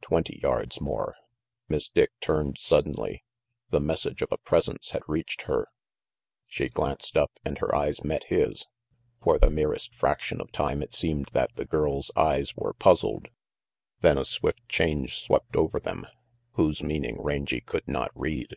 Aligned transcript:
Twenty 0.00 0.38
yards 0.40 0.80
more. 0.80 1.16
Miss 1.68 1.90
Dick 1.90 2.12
turned 2.20 2.56
suddenly. 2.58 3.24
The 3.68 3.78
message 3.78 4.22
of 4.22 4.32
a 4.32 4.38
presence 4.38 4.92
had 4.92 5.02
reached 5.06 5.42
her. 5.42 5.68
She 6.46 6.70
glanced 6.70 7.14
up, 7.14 7.32
and 7.44 7.58
her 7.58 7.74
eyes 7.74 8.02
met 8.02 8.24
his. 8.28 8.64
For 9.22 9.38
the 9.38 9.50
merest 9.50 9.94
fraction 9.94 10.40
of 10.40 10.50
time 10.50 10.82
it 10.82 10.94
seemed 10.94 11.28
that 11.34 11.54
the 11.56 11.66
girl's 11.66 12.10
eyes 12.16 12.56
were 12.56 12.72
puzzled; 12.72 13.28
then 14.00 14.16
a 14.16 14.24
swift 14.24 14.66
change 14.66 15.18
swept 15.20 15.54
over 15.54 15.78
them, 15.78 16.06
whose 16.52 16.82
meaning 16.82 17.22
Rangy 17.22 17.60
could 17.60 17.86
not 17.86 18.12
read. 18.14 18.56